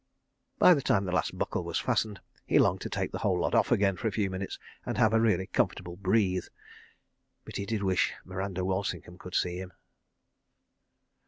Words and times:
By 0.57 0.73
the 0.73 0.81
time 0.81 1.05
the 1.05 1.11
last 1.11 1.37
buckle 1.37 1.63
was 1.63 1.77
fastened, 1.77 2.21
he 2.47 2.57
longed 2.57 2.81
to 2.81 2.89
take 2.89 3.11
the 3.11 3.19
whole 3.19 3.37
lot 3.39 3.53
off 3.53 3.71
again 3.71 3.97
for 3.97 4.07
a 4.07 4.11
few 4.11 4.31
minutes, 4.31 4.57
and 4.83 4.97
have 4.97 5.13
a 5.13 5.21
really 5.21 5.45
comfortable 5.45 5.95
breathe. 5.95 6.45
(But 7.45 7.57
he 7.57 7.67
did 7.67 7.83
wish 7.83 8.11
Miranda 8.25 8.65
Walsingham 8.65 9.19
could 9.19 9.35
see 9.35 9.59
him.) 9.59 9.73